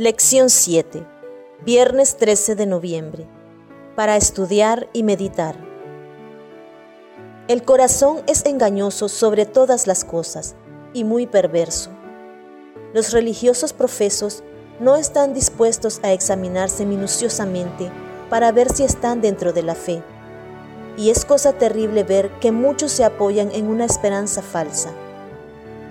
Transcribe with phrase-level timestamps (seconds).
[0.00, 1.04] Lección 7.
[1.66, 3.26] Viernes 13 de noviembre.
[3.96, 5.56] Para estudiar y meditar.
[7.48, 10.54] El corazón es engañoso sobre todas las cosas
[10.92, 11.90] y muy perverso.
[12.94, 14.44] Los religiosos profesos
[14.78, 17.90] no están dispuestos a examinarse minuciosamente
[18.30, 20.04] para ver si están dentro de la fe.
[20.96, 24.92] Y es cosa terrible ver que muchos se apoyan en una esperanza falsa.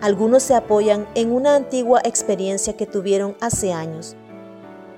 [0.01, 4.15] Algunos se apoyan en una antigua experiencia que tuvieron hace años.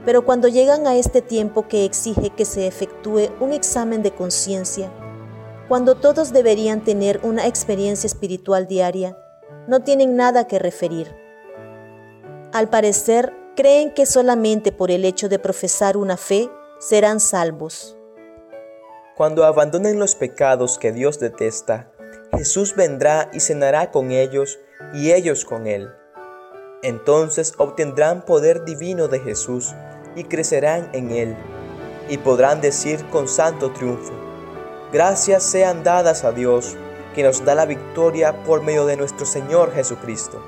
[0.06, 4.92] Pero cuando llegan a este tiempo que exige que se efectúe un examen de conciencia,
[5.70, 9.18] cuando todos deberían tener una experiencia espiritual diaria,
[9.68, 11.16] no tienen nada que referir.
[12.52, 17.96] Al parecer, creen que solamente por el hecho de profesar una fe serán salvos.
[19.16, 21.92] Cuando abandonen los pecados que Dios detesta,
[22.38, 24.60] Jesús vendrá y cenará con ellos
[24.94, 25.90] y ellos con Él.
[26.84, 29.74] Entonces obtendrán poder divino de Jesús
[30.16, 31.36] y crecerán en Él,
[32.10, 34.14] y podrán decir con santo triunfo,
[34.92, 36.76] gracias sean dadas a Dios,
[37.14, 40.42] que nos da la victoria por medio de nuestro Señor Jesucristo.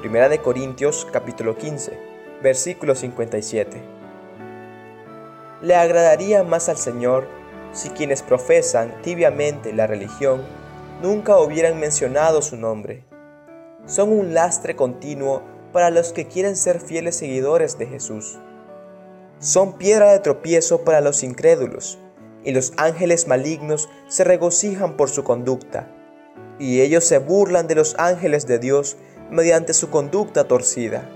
[0.00, 2.14] Primera de Corintios capítulo 15
[2.44, 3.82] versículo 57.
[5.62, 7.26] Le agradaría más al Señor
[7.72, 10.42] si quienes profesan tibiamente la religión
[11.04, 13.04] nunca hubieran mencionado su nombre.
[13.84, 18.38] Son un lastre continuo para los que quieren ser fieles seguidores de Jesús.
[19.38, 21.98] Son piedra de tropiezo para los incrédulos,
[22.42, 25.90] y los ángeles malignos se regocijan por su conducta,
[26.58, 28.96] y ellos se burlan de los ángeles de Dios
[29.30, 31.06] mediante su conducta torcida.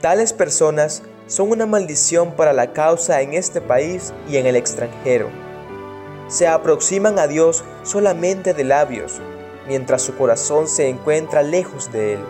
[0.00, 5.51] Tales personas son una maldición para la causa en este país y en el extranjero.
[6.32, 9.20] Se aproximan a Dios solamente de labios,
[9.68, 12.20] mientras su corazón se encuentra lejos de Él.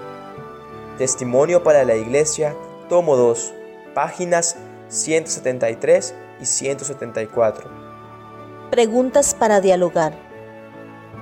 [0.99, 2.57] Testimonio para la Iglesia,
[2.89, 3.55] tomo 2,
[3.95, 4.57] páginas
[4.89, 7.71] 173 y 174.
[8.73, 10.19] Preguntas para dialogar.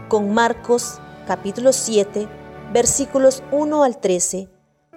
[0.08, 2.28] Con Marcos capítulo 7,
[2.72, 4.48] versículos 1 al 13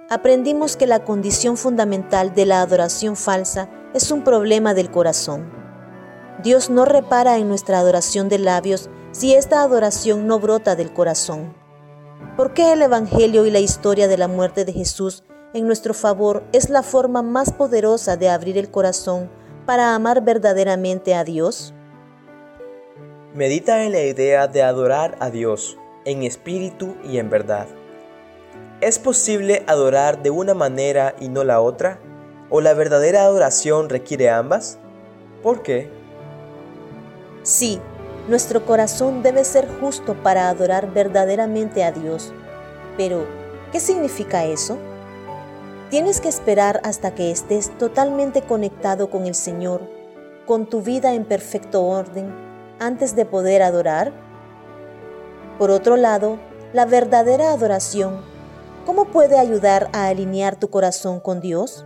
[0.09, 5.62] aprendimos que la condición fundamental de la adoración falsa es un problema del corazón.
[6.43, 11.55] Dios no repara en nuestra adoración de labios si esta adoración no brota del corazón.
[12.35, 15.23] ¿Por qué el Evangelio y la historia de la muerte de Jesús
[15.53, 19.29] en nuestro favor es la forma más poderosa de abrir el corazón
[19.65, 21.73] para amar verdaderamente a Dios?
[23.33, 27.67] Medita en la idea de adorar a Dios en espíritu y en verdad.
[28.81, 31.99] ¿Es posible adorar de una manera y no la otra?
[32.49, 34.77] ¿O la verdadera adoración requiere ambas?
[35.41, 36.02] ¿Por qué?
[37.43, 37.79] Sí,
[38.27, 42.33] nuestro corazón debe ser justo para adorar verdaderamente a Dios.
[42.97, 43.25] Pero,
[43.71, 44.77] ¿qué significa eso?
[45.89, 49.81] Tienes que esperar hasta que estés totalmente conectado con el Señor,
[50.47, 52.33] con tu vida en perfecto orden,
[52.79, 54.11] antes de poder adorar.
[55.59, 56.39] Por otro lado,
[56.73, 58.33] la verdadera adoración
[58.85, 61.85] ¿Cómo puede ayudar a alinear tu corazón con Dios?